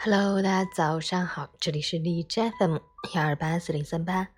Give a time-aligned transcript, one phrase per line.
[0.00, 2.76] Hello，大家早上好，这里是荔枝 FM
[3.14, 4.28] 幺二八四零三八，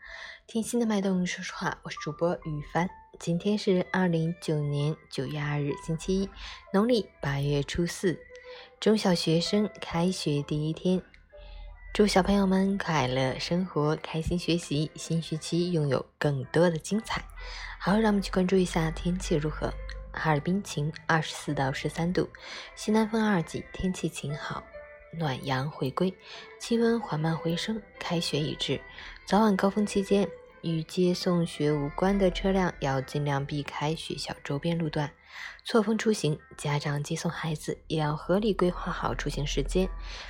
[0.46, 2.88] 听心的脉动说说话，我是主播雨帆。
[3.18, 6.30] 今天是二零一九年九月二日，星期一，
[6.72, 8.18] 农历八月初四，
[8.80, 11.02] 中小学生开学第一天，
[11.92, 17.22] 祝小朋友们快乐生活，开心学习，新学期拥有更多的精彩。
[17.78, 19.70] 好，让我们去关注一下天气如何。
[20.10, 22.26] 哈尔滨晴，二十四到十三度，
[22.74, 24.64] 西南风二级，天气晴好。
[25.12, 26.14] 暖阳回归，
[26.58, 27.80] 气温缓慢回升。
[27.98, 28.80] 开学已至，
[29.26, 30.28] 早晚高峰期间，
[30.62, 35.12] 与接送学无关的车辆要尽量避开学校周边路段，
[35.64, 36.38] 错峰出行。
[36.56, 39.88] 家长接送孩子也要合理规划好出行时间，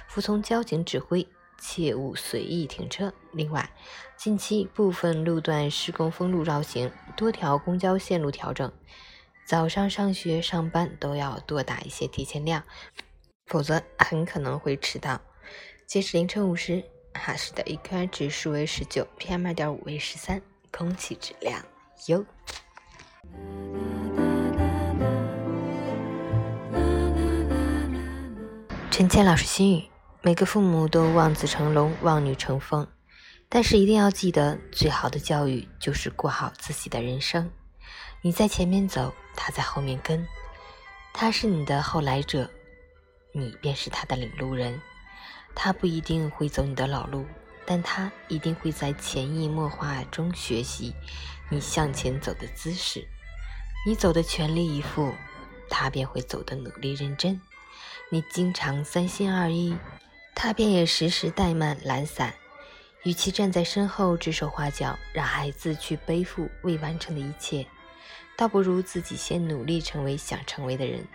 [0.09, 1.27] 服从交警指挥，
[1.59, 3.13] 切勿随意停车。
[3.33, 3.71] 另外，
[4.17, 8.73] 近期部分路段施工封路绕行，多条公交线路调整，
[9.45, 12.63] 早上上学上班都要多打一些提前量。
[13.51, 15.21] 否则很可能会迟到。
[15.85, 16.85] 截止凌晨五时，
[17.15, 21.61] 哈市的 AQI 指数为十九，PM 二点五为十三，空气质量
[22.07, 22.25] 优。
[28.89, 29.91] 陈倩老师心语：
[30.23, 32.87] 每个父母都望子成龙，望女成凤，
[33.49, 37.51] 但是一定要记得，最好的教育就是过好自己的人生。
[38.23, 40.25] 你在前面走，他在后面跟，
[41.13, 42.49] 他是你的后来者。
[43.33, 44.81] 你便是他的领路人，
[45.55, 47.27] 他不一定会走你的老路，
[47.65, 50.95] 但他一定会在潜移默化中学习
[51.49, 53.07] 你向前走的姿势。
[53.87, 55.15] 你走的全力以赴，
[55.69, 57.41] 他便会走的努力认真。
[58.11, 59.77] 你经常三心二意，
[60.35, 62.35] 他便也时时怠慢懒散。
[63.05, 67.67] 与其站在身后指手画脚，让孩子去背负未完成的一切，
[68.37, 71.07] 倒不如自己先努力成为想成为的人。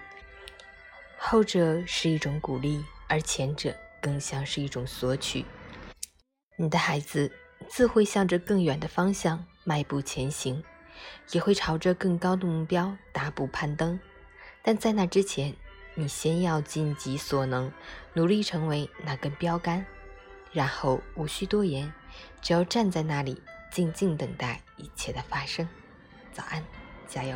[1.28, 5.44] 后者是一种鼓励，而前者更像是一种索取。
[6.56, 7.32] 你的孩子
[7.68, 10.64] 自会向着更远的方向迈步前行，
[11.32, 14.00] 也会朝着更高的目标大步攀登。
[14.62, 15.52] 但在那之前，
[15.96, 17.72] 你先要尽己所能，
[18.14, 19.84] 努力成为那根标杆，
[20.52, 21.92] 然后无需多言，
[22.40, 23.42] 只要站在那里，
[23.72, 25.68] 静静等待一切的发生。
[26.32, 26.64] 早安，
[27.08, 27.36] 加油！